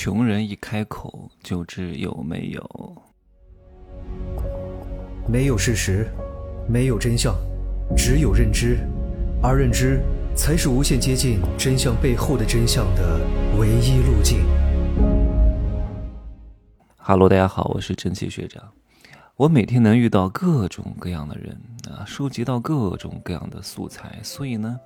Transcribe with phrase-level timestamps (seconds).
[0.00, 3.02] 穷人一开口就知有没有。
[5.26, 6.06] 没有事实，
[6.68, 7.34] 没有真相，
[7.96, 8.78] 只有认知，
[9.42, 10.00] 而认知
[10.36, 13.20] 才是无限接近真相背后的真相的
[13.58, 14.46] 唯一路径。
[16.96, 18.62] 哈喽，大家好，我是蒸汽学长。
[19.34, 21.60] 我每天能遇到各种各样的人
[21.90, 24.78] 啊，收集到各种各样的素材，所以呢，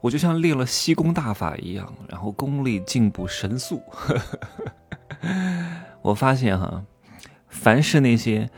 [0.00, 3.82] 我就像练了吸功大法一样，然后功力进步神速。
[6.02, 6.84] 我发现哈，
[7.48, 8.50] 凡是那些。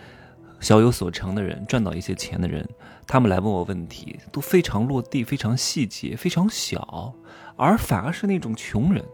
[0.61, 2.65] 小有所成的人，赚到一些钱的人，
[3.05, 7.12] 他们来问我问题都非常落地、非常细节、非常小，
[7.56, 9.05] 而反而是那种穷人，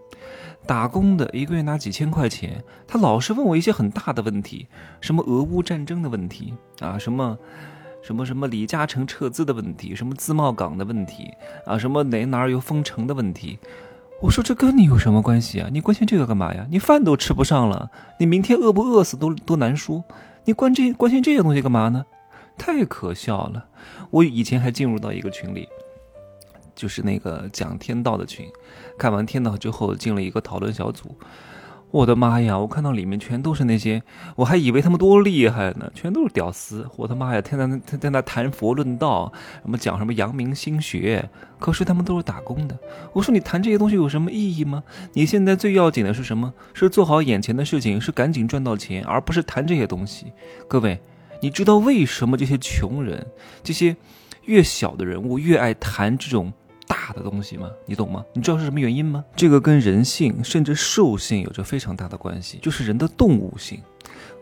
[0.67, 4.69] 打工的一个月拿几千块钱，他老是问我一些很大的问题，
[5.01, 7.39] 什么俄乌战争的问题啊，什么
[8.09, 11.31] 什么什么李嘉诚撤资的问题，什么自贸港的问题
[11.67, 13.59] 啊，什么哪哪儿有封城的问题。
[14.23, 15.69] 我说这跟你有什么关系啊？
[15.71, 16.67] 你关心这个干嘛呀？
[16.71, 20.03] 你饭都吃不上了，你明天饿不饿死都都难说。
[20.47, 22.03] 你关这关心这些东西干嘛呢？
[22.57, 23.67] 太可笑了！
[24.09, 25.69] 我以前还进入到一个群里，
[26.75, 28.47] 就是那个讲天道的群，
[28.99, 31.15] 看完天道之后进了一个讨论小组。
[31.91, 32.59] 我的妈呀！
[32.59, 34.03] 我看到里面全都是那些，
[34.37, 36.87] 我还以为他们多厉害呢，全都是屌丝。
[36.97, 37.41] 我的妈呀！
[37.41, 42.79] 天天在在那谈佛论道，什么讲什么阳明心学，可是他们都是打工的。
[43.15, 44.83] 我说你谈这些东西有什么意义吗？
[45.15, 46.53] 你现在最要紧的是什么？
[46.75, 50.33] 是做好眼前的事情，是赶紧赚到钱，而不是谈这些东西。
[50.69, 51.01] 各位，
[51.41, 53.27] 你知道为什么这些穷人，
[53.63, 53.97] 这些
[54.45, 56.53] 越小的人物越爱谈这种？
[56.89, 57.71] 大的东西吗？
[57.87, 58.25] 你懂吗？
[58.33, 59.25] 你知道是什么原因吗？
[59.37, 63.81] 这个跟人性甚至兽性有着非常大的关系，就是人的动物性。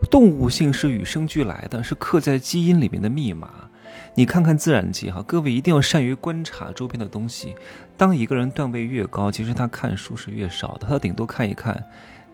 [0.09, 3.69] 动物性是与生俱来的，是刻在基因里面的密码。
[4.15, 7.53] 你看看自然界哈，各位一定要善于观察周边的东西。
[7.95, 11.83] 当一个人段位越高，其实他看书是越少的，他顶多看一看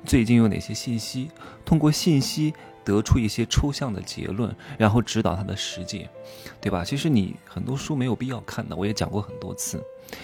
[0.05, 1.30] 最近有哪些信息，
[1.66, 2.53] 通过信息。
[2.86, 6.09] 得出一些抽象的结论，然后指导他的实践，
[6.59, 6.83] 对吧？
[6.83, 9.82] 其实你很多书没有必要看的，我也讲过很多次。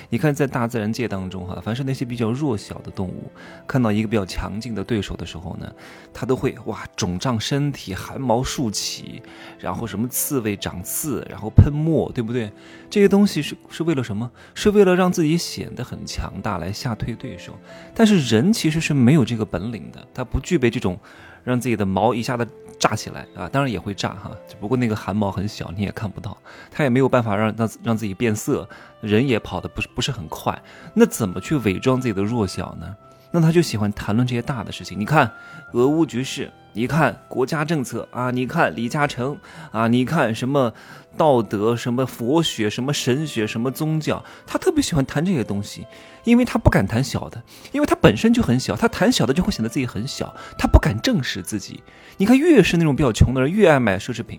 [0.09, 3.31] 你看，在大自然界当中，哈，凡是那些比较弱小的动物，
[3.67, 5.71] 看到一个比较强劲的对手的时候呢，
[6.13, 9.21] 它都会哇肿胀身体，汗毛竖起，
[9.59, 12.51] 然后什么刺猬长刺，然后喷墨，对不对？
[12.89, 14.29] 这些东西是是为了什么？
[14.53, 17.53] 是为了让自己显得很强大，来吓退对手。
[17.93, 20.99] 但是人其实是没有这个本领的，他不具备这种。
[21.45, 22.45] 让自己的毛一下子
[22.79, 23.47] 炸起来啊！
[23.49, 26.37] 当然也会炸哈，只不过那个汗毛很小，你也看不到，
[26.71, 28.67] 他也没有办法让让让自己变色，
[29.01, 30.59] 人也跑的不是不是很快，
[30.93, 32.95] 那怎么去伪装自己的弱小呢？
[33.31, 34.99] 那他就喜欢谈论这些大的事情。
[34.99, 35.31] 你看
[35.73, 39.37] 俄乌局势，你看国家政策啊，你看李嘉诚
[39.71, 40.73] 啊，你看什么
[41.17, 45.85] 道德、什么佛学、什么神学、什么宗教，他特别喜欢谈这些东西。
[46.25, 47.41] 因为他不敢谈小的，
[47.71, 51.81] 因为他本身就很小，他谈小的就会显得自己很小，他不敢正视自己。
[52.17, 54.37] 你看，越是那种比较穷的人，越爱买奢侈品，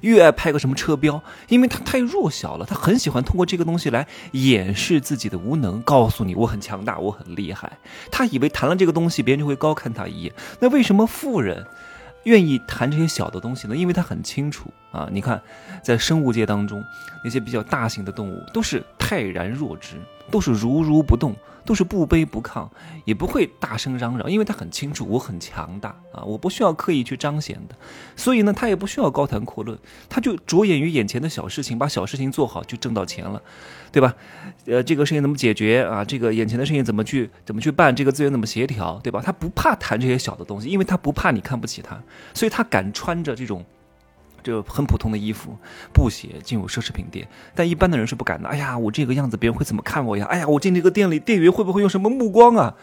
[0.00, 7.78] 越爱拍个什么车标，因为他太弱小了，他很喜欢通过这个东西来掩饰自己的无能，告诉你我很强大，我很厉害。
[8.10, 10.32] 他以为谈了这个东西，别人就会高看他一眼。
[10.60, 11.66] 那为什么富人？
[12.24, 15.08] 愿意谈这些小的东西呢，因为他很清楚啊。
[15.12, 15.40] 你看，
[15.82, 16.82] 在生物界当中，
[17.24, 19.96] 那些比较大型的动物都是泰然若之，
[20.30, 21.34] 都是如如不动，
[21.64, 22.68] 都是不卑不亢，
[23.04, 27.74] 也不会大声嚷嚷，因为他很清楚我很强大啊，我不需要刻意去彰显的。
[28.16, 29.78] 所以呢，他也不需要高谈阔论，
[30.08, 33.42] 他就着眼于眼前的小事情，把小事情做好就挣到钱了，
[33.92, 34.14] 对吧？
[34.66, 36.04] 呃，这个事情怎么解决啊？
[36.04, 37.94] 这个眼前的事情怎么去怎么去办？
[37.94, 39.22] 这个资源怎么协调，对吧？
[39.24, 41.98] 他不怕谈这些小的东西，因为他不怕你看不起他。
[42.34, 43.64] 所以他敢穿着这种，
[44.42, 45.56] 这很普通的衣服、
[45.92, 48.48] 布鞋进入奢侈品店，但一般的人是不敢的。
[48.48, 50.26] 哎呀，我这个样子别人会怎么看我呀？
[50.26, 52.74] 哎呀，我进这个店里，店员会不会用什么目光啊？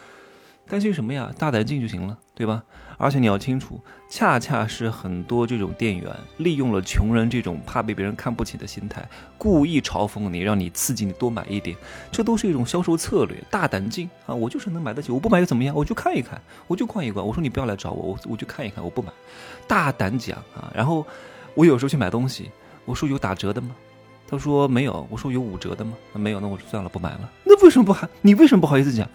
[0.68, 1.32] 担心什么呀？
[1.38, 2.64] 大胆进就行了，对吧？
[2.98, 3.80] 而且你要清楚，
[4.10, 11.76] 恰恰是很多这种店员利用了穷人这种怕被别人看不起的心态，故意嘲讽你，让你刺激你多买一点，
[12.12, 13.38] 这都是一种销售策略。
[13.52, 14.34] 大胆进啊！
[14.34, 15.76] 我就是能买得起，我不买又怎么样？
[15.76, 17.28] 我就看一看，我就逛一逛。
[17.28, 19.12] 我说你不要来找我，我我就看一看，我不买。
[19.68, 20.72] 大胆讲啊！
[20.74, 21.06] 然后
[21.56, 22.52] 我有时候去买东西，
[22.86, 23.70] 我说有打折的吗？
[24.28, 25.94] 他说没有，我说有五折的吗？
[26.14, 27.30] 没有，那我算了，不买了。
[27.44, 28.10] 那为什么不还？
[28.22, 29.08] 你为什么不好意思讲？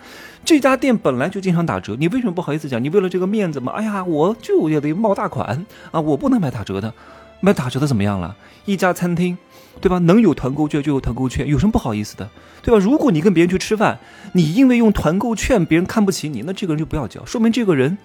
[0.44, 2.82] 这家店本来就经常打折，你为什么不好意思讲？
[2.82, 3.72] 你为了这个面子吗？
[3.72, 6.00] 哎呀，我就也得冒大款啊！
[6.00, 6.94] 我不能买打折的，
[7.40, 8.36] 买打折的怎么样了？
[8.66, 9.36] 一家餐厅，
[9.80, 9.98] 对吧？
[9.98, 12.30] 能有团购券就有团购券，有什么不好意思的？
[12.62, 12.78] 对吧？
[12.78, 13.98] 如果你跟别人去吃饭，
[14.34, 17.98] 你因为用团购券别人看不起你，那这个人就不要交，说明这个人，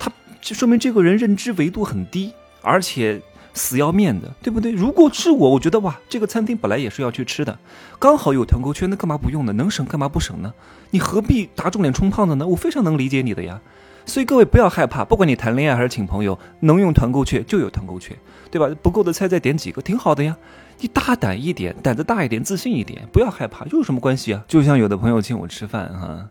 [0.00, 0.10] 他
[0.42, 3.22] 说明这个人认知维度很低，而且。
[3.54, 4.72] 死要面的，对不对？
[4.72, 7.58] 如果是我，我觉得哇，这个餐厅本来也是要去吃的，
[7.98, 9.52] 刚好有团购券，那干嘛不用呢？
[9.54, 10.52] 能省干嘛不省呢？
[10.90, 12.46] 你何必打肿脸充胖子呢？
[12.46, 13.60] 我非常能理解你的呀。
[14.06, 18.14] 所以各位不要害怕，不管你谈恋爱还是请朋友，能用团购券就有团购券，
[18.50, 18.68] 对吧？
[18.82, 20.36] 不够的菜再点几个，挺好的呀。
[20.80, 24.44] 你大胆一点，胆子大一点，自信一点，不要害怕，又有什么关系啊？
[24.46, 26.28] 就像有的朋友请我吃饭哈，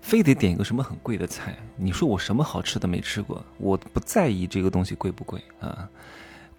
[0.00, 5.86] 非得点一个什么很贵的菜，你说我什么好吃的没吃过，我不在意这个东西贵不贵啊。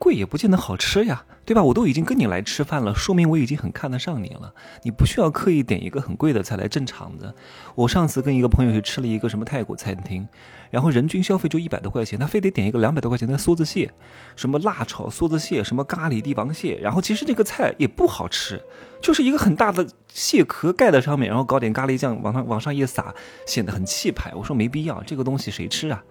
[0.04, 1.64] 贵也不见得好吃呀，对吧？
[1.64, 4.54] 我都已经跟你来吃饭了，说明我已经很看得上你了。
[4.82, 7.34] 你不需要刻意点一个很贵的菜来镇场子。
[7.74, 10.28] 我上次跟一个朋友去吃了一个什么泰国餐厅，
[10.70, 13.90] 然后人均消费就一百多块钱，他非得点一个两百多块钱的梭子蟹，
[14.36, 18.62] 什么辣炒梭子蟹，什么咖喱帝王蟹，然后其实这个菜也不好吃，
[19.02, 23.16] 就是一个很大的蟹壳盖在上面，然后搞点咖喱酱往上往上一撒，
[23.48, 24.34] 显得很气派。
[24.36, 26.04] 我说没必要，这个东西谁吃啊？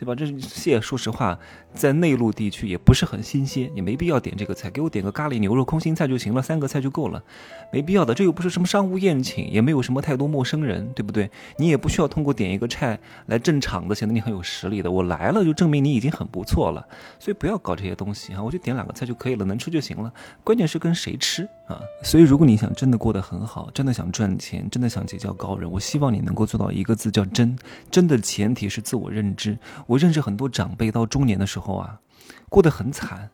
[0.00, 0.14] 对吧？
[0.14, 1.38] 这蟹说实话，
[1.74, 7.22] 在内陆地区也不是很新鲜，也没必要点这个菜，给我点个咖喱牛肉空心菜就行了，三个菜就够了，
[7.70, 8.14] 没必要的。
[8.14, 11.30] 这又不是什么商务宴请，也没有什么太多陌生人，对不对？
[11.58, 14.90] 你也不需要通过点一个菜来镇场子，显得你很有实力的。
[14.90, 16.82] 我来了就证明你已经很不错了，
[17.18, 18.42] 所以不要搞这些东西啊！
[18.42, 20.10] 我就点两个菜就可以了，能吃就行了。
[20.42, 21.80] 关键是跟谁吃啊？
[22.02, 27.56] 所以如果你想真的过得很好，真的想赚钱，真的想结交高人，我希望你能够做到一个字叫真。
[27.90, 29.58] 真的前提是自我认知。
[29.86, 32.00] 我认识很多长辈，到中年的时候啊，
[32.48, 33.30] 过得很惨，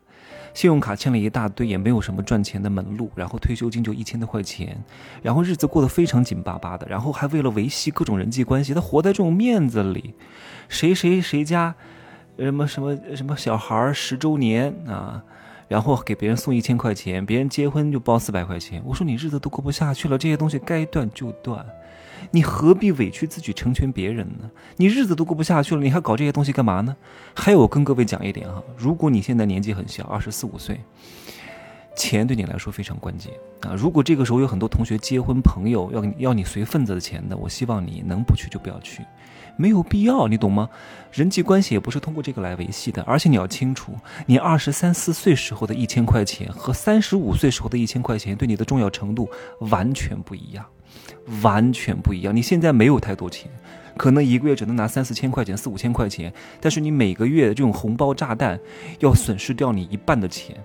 [0.53, 4.83] 信用卡欠了一大堆，也没有什么赚钱的门路，然后退休金就一千多块钱，
[5.21, 10.13] 然后日子过得非常紧巴巴的，然后还为了维系各种人际关系，他活在这种面子里，
[10.67, 11.75] 谁谁谁家，
[12.37, 15.23] 什么什么什么小孩十周年啊，
[15.67, 21.65] 然后给别人送一千块钱，别人结婚就包四百块钱，我说你日子都过不下去了，这些东西该断就断。
[22.31, 24.49] 你何必委屈自己成全别人呢？
[24.77, 26.95] 你日子都过不下去了，你还搞这些东西干嘛呢？
[27.33, 30.81] 还有，我跟各位讲一点哈，如果你现在年纪很小，二十四五岁，
[31.95, 33.31] 钱对你来说非常关键
[33.61, 33.73] 啊。
[33.77, 39.03] 如果这个时候有很多同学结婚，朋友要要你随份子的钱的，我希望你能不去就不要去，
[39.57, 40.69] 没有必要，你懂吗？
[41.11, 43.93] 人际关系也不是通过这个来维系的，而且你要清楚，
[44.27, 50.63] 你二十三四岁时候的一千块钱和三十五岁时候的一千块钱对你的重要程度完全不一样。
[51.41, 52.33] 完全不一样。
[52.33, 53.51] 你现在没有太多钱，
[53.97, 56.31] 可能一个月只能拿三四千块钱、四五千块钱，
[56.61, 58.57] 但是你每个月这种红包炸弹
[58.99, 60.55] 要损失掉你一半的钱，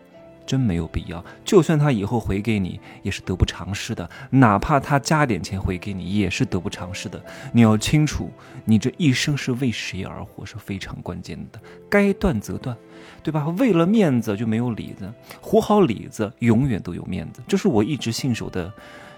[0.47, 1.25] 真没有必要。
[1.45, 4.09] 就算他以后回给你，也是得不偿失的。
[4.31, 7.23] 哪怕他加点钱回给你，也是得不偿失的。
[7.53, 8.31] 你要清楚，
[8.65, 11.61] 你这一生是为谁而活是非常关键的。
[11.89, 12.77] 该断则断，
[13.23, 13.49] 对吧？
[13.59, 17.43] 为了面子就没有里子，活好里子永远都有面子。
[17.47, 18.73] 这是我一直信守的。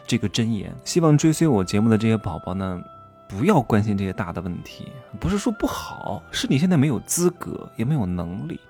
[0.06, 2.78] 这个箴言，希望追随我节目的这些宝宝呢，
[3.26, 4.88] 不要关心这些大的问题。
[5.18, 8.60] 不是说不好，是你现在没有资格，也没有能力。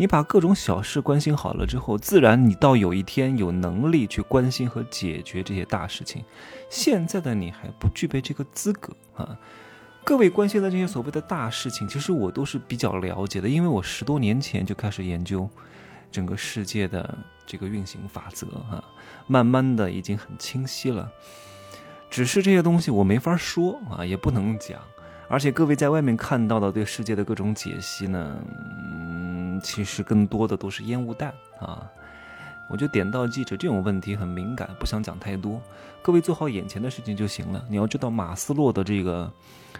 [0.00, 6.24] 你把各种小事关心好了之后，自然你到有一天有能力去关心和解决这些大事情。
[6.70, 9.38] 现在的你还不具备这个资格啊！
[10.02, 15.46] 各位关心的这些所谓的大事情，其实我都是比较了解的，因为我十多年前就开始研究
[16.10, 18.82] 整个世界的这个运行法则啊。
[19.26, 21.10] 慢慢的已经很清晰了，
[22.08, 24.80] 只是这些东西我没法说啊，也不能讲，
[25.28, 28.38] 而且各位在外面看到的对世界的各种解析呢，
[29.60, 31.88] 其实更多的都是烟雾弹啊。
[32.68, 35.60] 我觉得点到即止，这种问题很敏感，不想讲太多。
[36.02, 37.64] 各位做好眼前的事情就行了。
[37.68, 39.30] 你要知道马斯洛的这个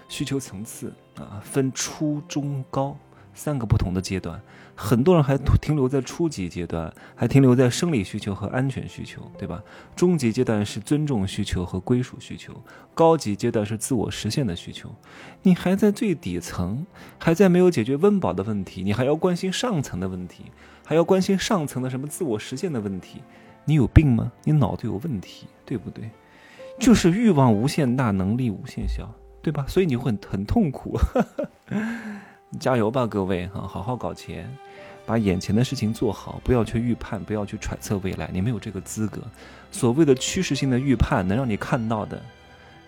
[0.09, 2.97] 需求层次啊，分初中高。
[3.35, 4.41] 三个不同的阶段，
[4.75, 9.63] 很多人还停留在初级阶段，还停留在生理需求和安全需求，对吧？
[9.97, 12.53] 中级阶段是尊重需求和归属需求，
[12.95, 14.91] 高级阶段是自我实现的需求。
[15.43, 16.87] 你还在最底层，
[17.19, 20.45] 还在没有解决温饱的问题，你还要关心上层的问题，
[20.85, 23.23] 还要关心上层的什么自我实现的问题？
[23.65, 24.33] 你有病吗？
[24.45, 26.11] 你脑子有问题，对不对？
[26.79, 29.09] 就是欲望无限大，能力无限小，
[29.43, 29.65] 对吧？
[29.69, 30.99] 所以你会很痛苦。
[32.59, 33.61] 加油吧，各位哈！
[33.67, 34.51] 好好搞钱，
[35.07, 39.23] 把眼前的事情做好，不要去预判，不要去揣测未来，你没有这个资格。
[39.71, 42.21] 所谓的趋势性的预判，能让你看到的，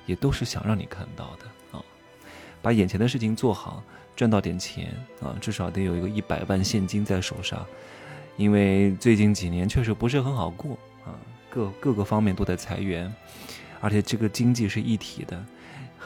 [0.04, 1.85] 也都是想让你看到的啊！
[2.61, 3.83] 把眼前的事情做好，
[4.16, 7.64] 赚到点钱啊，至少得有一个一百万现金在手上，
[8.37, 10.73] 因为最近几年确实不是很好过
[11.04, 11.14] 啊，
[11.49, 13.14] 各各个方面都在裁员，
[13.81, 15.40] 而且这个经济是一体的。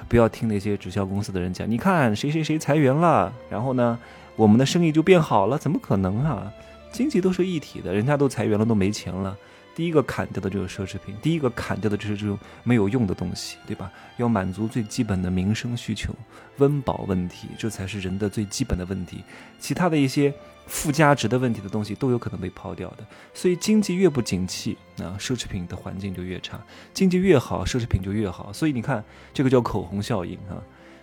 [0.08, 3.98] 不要听那些直销公司的人讲，你看谁谁谁裁员了，然后呢，
[4.36, 5.58] 我们的生意就变好了？
[5.58, 6.52] 怎么可能啊？
[6.92, 9.36] 经济都是一体的，人家都裁员了，都没钱了。
[9.76, 13.92] 第一个砍掉的就是奢侈品，第一个砍掉的就是这种没有用的东西，对吧？
[14.16, 16.14] 要满足最基本的民生需求，
[16.56, 19.22] 温饱问题，这才是人的最基本的问题。
[19.58, 20.32] 其他的一些
[20.66, 23.06] 附加值的问题的东西都有可能被抛掉的。
[23.34, 26.56] 所以经济越不景气，啊，奢侈品的环境就越差；
[26.94, 28.50] 经济越好，奢侈品就越好。
[28.54, 29.04] 所以你看，
[29.34, 30.56] 这个叫口红效应啊，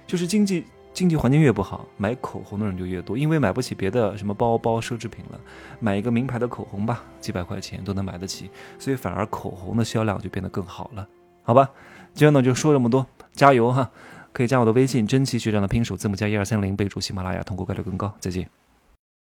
[0.08, 5.40] 就是经济经济环境越不好，买口红的人就越多，因为买不起别的什么包包、奢侈品了，
[5.80, 11.08] 买一个名牌的口红吧，几百块钱都能买得起，所以反而口红的销量就变得更好了，
[11.42, 11.70] 好吧？
[12.14, 13.90] 今天呢就说这么多，加油哈！
[14.32, 18.12] 可以加我的微信“真奇学长”的拼手字母加一二三零，备注喜马拉雅，通过概率更高。
[18.20, 18.48] 再见。